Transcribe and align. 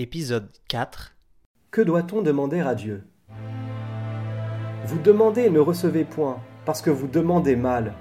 Épisode 0.00 0.50
4 0.68 1.16
Que 1.72 1.82
doit-on 1.82 2.22
demander 2.22 2.60
à 2.60 2.76
Dieu? 2.76 3.02
Vous 4.86 5.00
demandez 5.00 5.46
et 5.46 5.50
ne 5.50 5.58
recevez 5.58 6.04
point, 6.04 6.38
parce 6.64 6.80
que 6.80 6.90
vous 6.90 7.08
demandez 7.08 7.56
mal, 7.56 7.94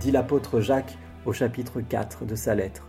dit 0.00 0.10
l'apôtre 0.10 0.58
Jacques 0.58 0.98
au 1.24 1.32
chapitre 1.32 1.80
4 1.80 2.24
de 2.24 2.34
sa 2.34 2.56
lettre. 2.56 2.88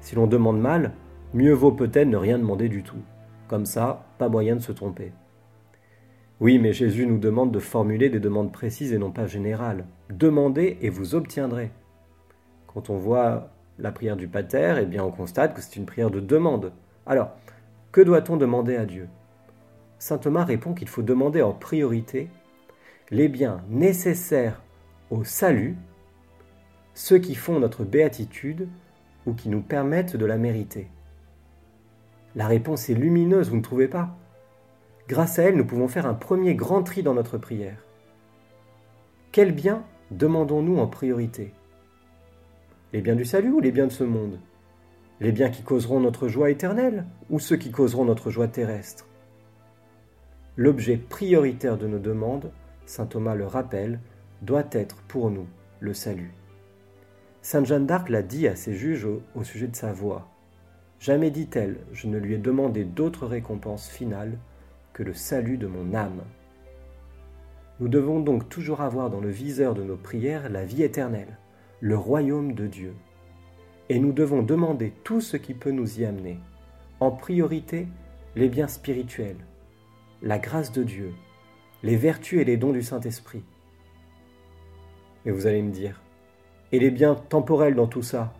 Si 0.00 0.16
l'on 0.16 0.26
demande 0.26 0.60
mal, 0.60 0.94
mieux 1.32 1.52
vaut 1.52 1.70
peut-être 1.70 2.08
ne 2.08 2.16
rien 2.16 2.40
demander 2.40 2.68
du 2.68 2.82
tout. 2.82 3.04
Comme 3.46 3.66
ça, 3.66 4.04
pas 4.18 4.28
moyen 4.28 4.56
de 4.56 4.62
se 4.62 4.72
tromper. 4.72 5.12
Oui, 6.40 6.58
mais 6.58 6.72
Jésus 6.72 7.06
nous 7.06 7.18
demande 7.18 7.52
de 7.52 7.60
formuler 7.60 8.08
des 8.08 8.18
demandes 8.18 8.50
précises 8.50 8.92
et 8.92 8.98
non 8.98 9.12
pas 9.12 9.28
générales. 9.28 9.86
Demandez 10.08 10.76
et 10.80 10.90
vous 10.90 11.14
obtiendrez. 11.14 11.70
Quand 12.66 12.90
on 12.90 12.96
voit 12.96 13.52
la 13.78 13.92
prière 13.92 14.16
du 14.16 14.26
Pater, 14.26 14.74
eh 14.82 14.86
bien 14.86 15.04
on 15.04 15.12
constate 15.12 15.54
que 15.54 15.62
c'est 15.62 15.76
une 15.76 15.86
prière 15.86 16.10
de 16.10 16.18
demande. 16.18 16.72
Alors, 17.06 17.30
que 17.92 18.00
doit-on 18.00 18.36
demander 18.36 18.76
à 18.76 18.86
Dieu? 18.86 19.08
Saint 19.98 20.18
Thomas 20.18 20.44
répond 20.44 20.74
qu'il 20.74 20.88
faut 20.88 21.02
demander 21.02 21.42
en 21.42 21.52
priorité 21.52 22.28
les 23.10 23.28
biens 23.28 23.62
nécessaires 23.68 24.62
au 25.10 25.24
salut, 25.24 25.76
ceux 26.94 27.18
qui 27.18 27.34
font 27.34 27.58
notre 27.58 27.84
béatitude 27.84 28.68
ou 29.26 29.34
qui 29.34 29.48
nous 29.48 29.62
permettent 29.62 30.16
de 30.16 30.26
la 30.26 30.38
mériter. 30.38 30.88
La 32.36 32.46
réponse 32.46 32.88
est 32.88 32.94
lumineuse, 32.94 33.50
vous 33.50 33.56
ne 33.56 33.62
trouvez 33.62 33.88
pas? 33.88 34.16
Grâce 35.08 35.40
à 35.40 35.42
elle, 35.42 35.56
nous 35.56 35.66
pouvons 35.66 35.88
faire 35.88 36.06
un 36.06 36.14
premier 36.14 36.54
grand 36.54 36.84
tri 36.84 37.02
dans 37.02 37.14
notre 37.14 37.36
prière. 37.36 37.84
Quels 39.32 39.52
biens 39.52 39.84
demandons-nous 40.12 40.78
en 40.78 40.86
priorité? 40.86 41.52
Les 42.92 43.00
biens 43.00 43.16
du 43.16 43.24
salut 43.24 43.50
ou 43.50 43.60
les 43.60 43.72
biens 43.72 43.86
de 43.86 43.92
ce 43.92 44.04
monde? 44.04 44.38
Les 45.20 45.32
biens 45.32 45.50
qui 45.50 45.62
causeront 45.62 46.00
notre 46.00 46.28
joie 46.28 46.50
éternelle 46.50 47.04
ou 47.28 47.38
ceux 47.38 47.56
qui 47.56 47.70
causeront 47.70 48.04
notre 48.04 48.30
joie 48.30 48.48
terrestre? 48.48 49.06
L'objet 50.56 50.96
prioritaire 50.96 51.76
de 51.76 51.86
nos 51.86 51.98
demandes, 51.98 52.50
saint 52.86 53.06
Thomas 53.06 53.34
le 53.34 53.46
rappelle, 53.46 54.00
doit 54.42 54.66
être 54.72 54.96
pour 55.02 55.30
nous 55.30 55.46
le 55.78 55.94
salut. 55.94 56.32
Sainte 57.42 57.66
Jeanne 57.66 57.86
d'Arc 57.86 58.08
l'a 58.08 58.22
dit 58.22 58.48
à 58.48 58.56
ses 58.56 58.74
juges 58.74 59.06
au, 59.06 59.44
sujet 59.44 59.68
de 59.68 59.76
sa 59.76 59.92
voix. 59.92 60.28
Jamais, 60.98 61.30
dit-elle, 61.30 61.78
je 61.92 62.06
ne 62.06 62.18
lui 62.18 62.34
ai 62.34 62.38
demandé 62.38 62.84
d'autre 62.84 63.26
récompense 63.26 63.88
finale 63.88 64.38
que 64.92 65.02
le 65.02 65.14
salut 65.14 65.56
de 65.56 65.66
mon 65.66 65.94
âme. 65.94 66.20
Nous 67.78 67.88
devons 67.88 68.20
donc 68.20 68.50
toujours 68.50 68.82
avoir 68.82 69.08
dans 69.08 69.20
le 69.20 69.30
viseur 69.30 69.74
de 69.74 69.82
nos 69.82 69.96
prières 69.96 70.50
la 70.50 70.64
vie 70.64 70.82
éternelle, 70.82 71.38
le 71.80 71.96
royaume 71.96 72.52
de 72.52 72.66
Dieu 72.66 72.94
et 73.90 73.98
nous 73.98 74.12
devons 74.12 74.44
demander 74.44 74.92
tout 75.02 75.20
ce 75.20 75.36
qui 75.36 75.52
peut 75.52 75.72
nous 75.72 76.00
y 76.00 76.04
amener. 76.04 76.38
En 77.00 77.10
priorité, 77.10 77.88
les 78.36 78.48
biens 78.48 78.68
spirituels, 78.68 79.44
la 80.22 80.38
grâce 80.38 80.70
de 80.70 80.84
Dieu, 80.84 81.12
les 81.82 81.96
vertus 81.96 82.40
et 82.40 82.44
les 82.44 82.56
dons 82.56 82.72
du 82.72 82.84
Saint-Esprit. 82.84 83.42
Et 85.26 85.32
vous 85.32 85.48
allez 85.48 85.60
me 85.60 85.72
dire, 85.72 86.00
et 86.70 86.78
les 86.78 86.92
biens 86.92 87.16
temporels 87.16 87.74
dans 87.74 87.88
tout 87.88 88.02
ça, 88.02 88.32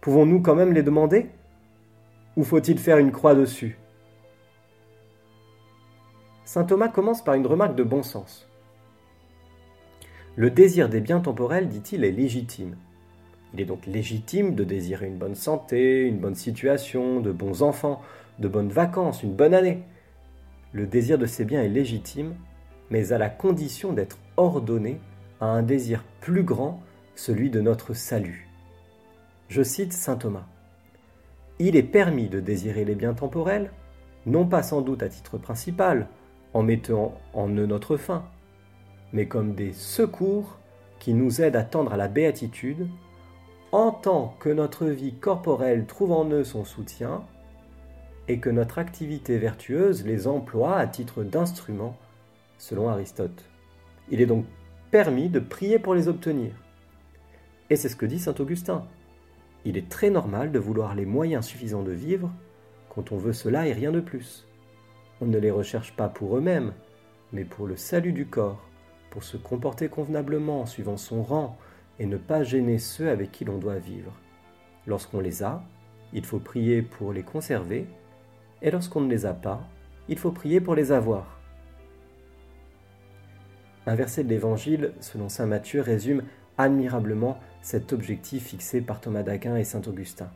pouvons-nous 0.00 0.40
quand 0.40 0.54
même 0.54 0.72
les 0.72 0.82
demander? 0.82 1.28
Ou 2.38 2.42
faut-il 2.42 2.78
faire 2.78 2.96
une 2.96 3.12
croix 3.12 3.34
dessus? 3.34 3.78
Saint 6.46 6.64
Thomas 6.64 6.88
commence 6.88 7.22
par 7.22 7.34
une 7.34 7.46
remarque 7.46 7.76
de 7.76 7.84
bon 7.84 8.02
sens. 8.02 8.48
Le 10.34 10.50
désir 10.50 10.88
des 10.88 11.02
biens 11.02 11.20
temporels, 11.20 11.68
dit-il, 11.68 12.04
est 12.04 12.10
légitime. 12.10 12.74
Il 13.54 13.60
est 13.60 13.66
donc 13.66 13.86
légitime 13.86 14.54
de 14.54 14.64
désirer 14.64 15.06
une 15.06 15.18
bonne 15.18 15.34
santé, 15.34 16.06
une 16.06 16.18
bonne 16.18 16.34
situation, 16.34 17.20
de 17.20 17.32
bons 17.32 17.62
enfants, 17.62 18.00
de 18.38 18.48
bonnes 18.48 18.70
vacances, 18.70 19.22
une 19.22 19.34
bonne 19.34 19.54
année. 19.54 19.82
Le 20.72 20.86
désir 20.86 21.18
de 21.18 21.26
ces 21.26 21.44
biens 21.44 21.62
est 21.62 21.68
légitime, 21.68 22.34
mais 22.90 23.12
à 23.12 23.18
la 23.18 23.28
condition 23.28 23.92
d'être 23.92 24.18
ordonné 24.36 25.00
à 25.40 25.46
un 25.46 25.62
désir 25.62 26.04
plus 26.20 26.44
grand, 26.44 26.80
celui 27.14 27.50
de 27.50 27.60
notre 27.60 27.92
salut. 27.92 28.48
Je 29.48 29.62
cite 29.62 29.92
Saint 29.92 30.16
Thomas. 30.16 30.46
Il 31.58 31.76
est 31.76 31.82
permis 31.82 32.28
de 32.28 32.40
désirer 32.40 32.86
les 32.86 32.94
biens 32.94 33.12
temporels, 33.12 33.70
non 34.24 34.46
pas 34.46 34.62
sans 34.62 34.80
doute 34.80 35.02
à 35.02 35.08
titre 35.08 35.36
principal, 35.36 36.08
en 36.54 36.62
mettant 36.62 37.14
en 37.34 37.48
eux 37.48 37.66
notre 37.66 37.96
fin, 37.96 38.24
mais 39.12 39.26
comme 39.26 39.54
des 39.54 39.72
secours 39.72 40.58
qui 40.98 41.12
nous 41.12 41.42
aident 41.42 41.56
à 41.56 41.64
tendre 41.64 41.92
à 41.92 41.96
la 41.96 42.08
béatitude 42.08 42.88
en 43.72 43.90
tant 43.90 44.36
que 44.38 44.50
notre 44.50 44.86
vie 44.86 45.14
corporelle 45.14 45.86
trouve 45.86 46.12
en 46.12 46.28
eux 46.28 46.44
son 46.44 46.64
soutien 46.64 47.24
et 48.28 48.38
que 48.38 48.50
notre 48.50 48.78
activité 48.78 49.38
vertueuse 49.38 50.04
les 50.04 50.26
emploie 50.26 50.76
à 50.76 50.86
titre 50.86 51.24
d'instrument, 51.24 51.96
selon 52.58 52.88
Aristote. 52.88 53.44
Il 54.10 54.20
est 54.20 54.26
donc 54.26 54.44
permis 54.90 55.30
de 55.30 55.40
prier 55.40 55.78
pour 55.78 55.94
les 55.94 56.06
obtenir. 56.06 56.52
Et 57.70 57.76
c'est 57.76 57.88
ce 57.88 57.96
que 57.96 58.06
dit 58.06 58.18
Saint 58.18 58.34
Augustin. 58.38 58.86
Il 59.64 59.78
est 59.78 59.88
très 59.88 60.10
normal 60.10 60.52
de 60.52 60.58
vouloir 60.58 60.94
les 60.94 61.06
moyens 61.06 61.46
suffisants 61.46 61.82
de 61.82 61.92
vivre 61.92 62.30
quand 62.90 63.10
on 63.10 63.16
veut 63.16 63.32
cela 63.32 63.66
et 63.66 63.72
rien 63.72 63.90
de 63.90 64.00
plus. 64.00 64.46
On 65.22 65.26
ne 65.26 65.38
les 65.38 65.50
recherche 65.50 65.96
pas 65.96 66.08
pour 66.08 66.36
eux-mêmes, 66.36 66.74
mais 67.32 67.44
pour 67.44 67.66
le 67.66 67.76
salut 67.76 68.12
du 68.12 68.26
corps, 68.26 68.62
pour 69.10 69.24
se 69.24 69.38
comporter 69.38 69.88
convenablement 69.88 70.66
suivant 70.66 70.98
son 70.98 71.22
rang, 71.22 71.56
et 72.02 72.06
ne 72.06 72.16
pas 72.16 72.42
gêner 72.42 72.78
ceux 72.78 73.08
avec 73.10 73.30
qui 73.30 73.44
l'on 73.44 73.58
doit 73.58 73.78
vivre. 73.78 74.12
Lorsqu'on 74.88 75.20
les 75.20 75.44
a, 75.44 75.62
il 76.12 76.24
faut 76.24 76.40
prier 76.40 76.82
pour 76.82 77.12
les 77.12 77.22
conserver, 77.22 77.86
et 78.60 78.72
lorsqu'on 78.72 79.02
ne 79.02 79.08
les 79.08 79.24
a 79.24 79.32
pas, 79.32 79.68
il 80.08 80.18
faut 80.18 80.32
prier 80.32 80.60
pour 80.60 80.74
les 80.74 80.90
avoir. 80.90 81.38
Un 83.86 83.94
verset 83.94 84.24
de 84.24 84.30
l'Évangile, 84.30 84.94
selon 84.98 85.28
Saint 85.28 85.46
Matthieu, 85.46 85.80
résume 85.80 86.24
admirablement 86.58 87.38
cet 87.62 87.92
objectif 87.92 88.48
fixé 88.48 88.80
par 88.80 89.00
Thomas 89.00 89.22
d'Aquin 89.22 89.56
et 89.56 89.64
Saint 89.64 89.82
Augustin. 89.86 90.30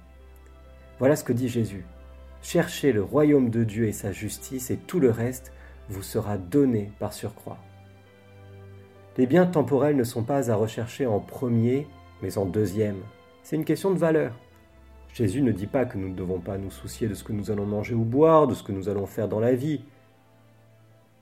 Voilà 1.00 1.16
ce 1.16 1.24
que 1.24 1.32
dit 1.32 1.48
Jésus. 1.48 1.84
Cherchez 2.42 2.92
le 2.92 3.02
royaume 3.02 3.50
de 3.50 3.64
Dieu 3.64 3.88
et 3.88 3.92
sa 3.92 4.12
justice, 4.12 4.70
et 4.70 4.76
tout 4.76 5.00
le 5.00 5.10
reste 5.10 5.52
vous 5.88 6.02
sera 6.02 6.38
donné 6.38 6.92
par 7.00 7.12
surcroît. 7.12 7.58
Les 9.18 9.26
biens 9.26 9.46
temporels 9.46 9.96
ne 9.96 10.04
sont 10.04 10.24
pas 10.24 10.50
à 10.50 10.54
rechercher 10.54 11.06
en 11.06 11.20
premier, 11.20 11.86
mais 12.22 12.36
en 12.36 12.44
deuxième. 12.44 12.98
C'est 13.42 13.56
une 13.56 13.64
question 13.64 13.90
de 13.90 13.98
valeur. 13.98 14.34
Jésus 15.14 15.40
ne 15.40 15.52
dit 15.52 15.66
pas 15.66 15.86
que 15.86 15.96
nous 15.96 16.10
ne 16.10 16.14
devons 16.14 16.38
pas 16.38 16.58
nous 16.58 16.70
soucier 16.70 17.08
de 17.08 17.14
ce 17.14 17.24
que 17.24 17.32
nous 17.32 17.50
allons 17.50 17.64
manger 17.64 17.94
ou 17.94 18.04
boire, 18.04 18.46
de 18.46 18.52
ce 18.52 18.62
que 18.62 18.72
nous 18.72 18.90
allons 18.90 19.06
faire 19.06 19.28
dans 19.28 19.40
la 19.40 19.54
vie. 19.54 19.80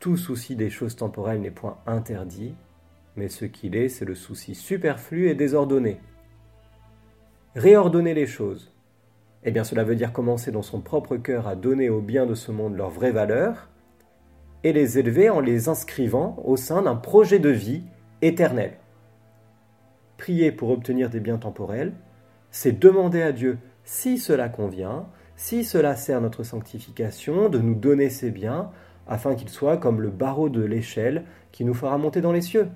Tout 0.00 0.16
souci 0.16 0.56
des 0.56 0.70
choses 0.70 0.96
temporelles 0.96 1.40
n'est 1.40 1.52
point 1.52 1.78
interdit, 1.86 2.56
mais 3.14 3.28
ce 3.28 3.44
qu'il 3.44 3.76
est, 3.76 3.88
c'est 3.88 4.04
le 4.04 4.16
souci 4.16 4.56
superflu 4.56 5.28
et 5.28 5.36
désordonné. 5.36 6.00
Réordonner 7.54 8.14
les 8.14 8.26
choses. 8.26 8.72
Eh 9.44 9.52
bien 9.52 9.62
cela 9.62 9.84
veut 9.84 9.94
dire 9.94 10.12
commencer 10.12 10.50
dans 10.50 10.62
son 10.62 10.80
propre 10.80 11.16
cœur 11.16 11.46
à 11.46 11.54
donner 11.54 11.90
aux 11.90 12.00
biens 12.00 12.26
de 12.26 12.34
ce 12.34 12.50
monde 12.50 12.76
leur 12.76 12.90
vraie 12.90 13.12
valeur, 13.12 13.68
et 14.64 14.72
les 14.72 14.98
élever 14.98 15.30
en 15.30 15.40
les 15.40 15.68
inscrivant 15.68 16.36
au 16.44 16.56
sein 16.56 16.82
d'un 16.82 16.96
projet 16.96 17.38
de 17.38 17.50
vie 17.50 17.82
éternel. 18.22 18.72
Prier 20.16 20.50
pour 20.50 20.70
obtenir 20.70 21.10
des 21.10 21.20
biens 21.20 21.38
temporels, 21.38 21.92
c'est 22.50 22.78
demander 22.78 23.22
à 23.22 23.32
Dieu 23.32 23.58
si 23.84 24.18
cela 24.18 24.48
convient, 24.48 25.06
si 25.36 25.64
cela 25.64 25.96
sert 25.96 26.20
notre 26.20 26.42
sanctification, 26.42 27.50
de 27.50 27.58
nous 27.58 27.74
donner 27.74 28.08
ces 28.08 28.30
biens, 28.30 28.70
afin 29.06 29.34
qu'ils 29.34 29.50
soient 29.50 29.76
comme 29.76 30.00
le 30.00 30.10
barreau 30.10 30.48
de 30.48 30.64
l'échelle 30.64 31.24
qui 31.52 31.64
nous 31.64 31.74
fera 31.74 31.98
monter 31.98 32.22
dans 32.22 32.32
les 32.32 32.40
cieux. 32.40 32.68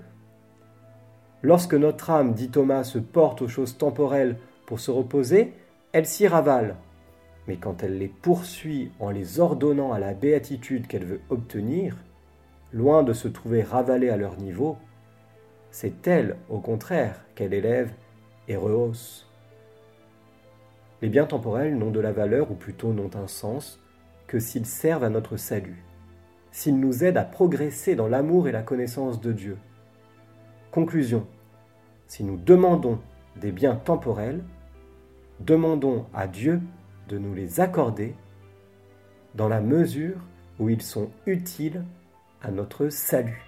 Lorsque 1.42 1.74
notre 1.74 2.10
âme, 2.10 2.34
dit 2.34 2.50
Thomas, 2.50 2.84
se 2.84 2.98
porte 2.98 3.40
aux 3.40 3.48
choses 3.48 3.78
temporelles 3.78 4.36
pour 4.66 4.80
se 4.80 4.90
reposer, 4.90 5.54
elle 5.92 6.04
s'y 6.04 6.26
ravale, 6.26 6.76
mais 7.48 7.56
quand 7.56 7.82
elle 7.82 7.96
les 7.96 8.08
poursuit 8.08 8.92
en 9.00 9.08
les 9.08 9.40
ordonnant 9.40 9.92
à 9.94 9.98
la 9.98 10.12
béatitude 10.12 10.86
qu'elle 10.86 11.06
veut 11.06 11.22
obtenir, 11.30 11.96
loin 12.74 13.02
de 13.02 13.14
se 13.14 13.26
trouver 13.26 13.62
ravalée 13.62 14.10
à 14.10 14.18
leur 14.18 14.36
niveau, 14.36 14.76
c'est 15.70 16.06
elle, 16.06 16.36
au 16.50 16.60
contraire, 16.60 17.24
qu'elle 17.34 17.54
élève 17.54 17.90
et 18.48 18.56
rehausse. 18.56 19.26
Les 21.00 21.08
biens 21.08 21.24
temporels 21.24 21.78
n'ont 21.78 21.90
de 21.90 22.00
la 22.00 22.12
valeur, 22.12 22.50
ou 22.50 22.54
plutôt 22.54 22.92
n'ont 22.92 23.10
un 23.14 23.28
sens, 23.28 23.80
que 24.26 24.38
s'ils 24.38 24.66
servent 24.66 25.04
à 25.04 25.10
notre 25.10 25.38
salut, 25.38 25.82
s'ils 26.50 26.78
nous 26.78 27.02
aident 27.02 27.16
à 27.16 27.24
progresser 27.24 27.94
dans 27.94 28.08
l'amour 28.08 28.46
et 28.46 28.52
la 28.52 28.62
connaissance 28.62 29.22
de 29.22 29.32
Dieu. 29.32 29.56
Conclusion. 30.70 31.26
Si 32.08 32.24
nous 32.24 32.36
demandons 32.36 32.98
des 33.36 33.52
biens 33.52 33.76
temporels, 33.76 34.44
demandons 35.40 36.04
à 36.12 36.26
Dieu 36.26 36.60
de 37.08 37.18
nous 37.18 37.34
les 37.34 37.60
accorder 37.60 38.14
dans 39.34 39.48
la 39.48 39.60
mesure 39.60 40.16
où 40.58 40.68
ils 40.68 40.82
sont 40.82 41.10
utiles 41.26 41.84
à 42.42 42.50
notre 42.50 42.88
salut. 42.88 43.47